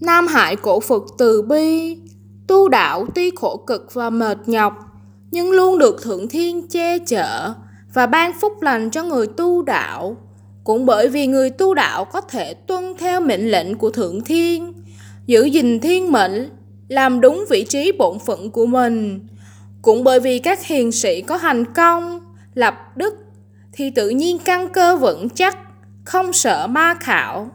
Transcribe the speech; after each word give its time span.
Nam 0.00 0.26
Hải 0.26 0.56
cổ 0.56 0.80
Phật 0.80 1.02
từ 1.18 1.42
bi, 1.42 1.98
tu 2.46 2.68
đạo 2.68 3.06
tuy 3.14 3.30
khổ 3.36 3.56
cực 3.66 3.94
và 3.94 4.10
mệt 4.10 4.38
nhọc, 4.46 4.74
nhưng 5.30 5.50
luôn 5.50 5.78
được 5.78 6.02
Thượng 6.02 6.28
Thiên 6.28 6.68
che 6.68 6.98
chở 6.98 7.52
và 7.94 8.06
ban 8.06 8.32
phúc 8.40 8.52
lành 8.62 8.90
cho 8.90 9.02
người 9.02 9.26
tu 9.26 9.62
đạo. 9.62 10.16
Cũng 10.64 10.86
bởi 10.86 11.08
vì 11.08 11.26
người 11.26 11.50
tu 11.50 11.74
đạo 11.74 12.04
có 12.04 12.20
thể 12.20 12.54
tuân 12.54 12.96
theo 12.98 13.20
mệnh 13.20 13.50
lệnh 13.50 13.74
của 13.74 13.90
Thượng 13.90 14.20
Thiên, 14.20 14.72
giữ 15.26 15.44
gìn 15.44 15.80
thiên 15.80 16.12
mệnh, 16.12 16.50
làm 16.88 17.20
đúng 17.20 17.44
vị 17.50 17.64
trí 17.64 17.92
bổn 17.92 18.18
phận 18.18 18.50
của 18.50 18.66
mình. 18.66 19.26
Cũng 19.82 20.04
bởi 20.04 20.20
vì 20.20 20.38
các 20.38 20.66
hiền 20.66 20.92
sĩ 20.92 21.22
có 21.22 21.36
hành 21.36 21.64
công, 21.74 22.20
lập 22.54 22.74
đức, 22.96 23.14
thì 23.72 23.90
tự 23.90 24.08
nhiên 24.08 24.38
căn 24.38 24.72
cơ 24.72 24.96
vững 24.96 25.28
chắc, 25.28 25.58
không 26.04 26.32
sợ 26.32 26.66
ma 26.66 26.94
khảo. 27.00 27.50